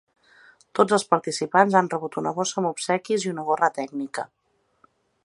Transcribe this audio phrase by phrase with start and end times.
[0.79, 4.29] Tots els participants han rebut una bossa amb obsequis i una gorra tècnica.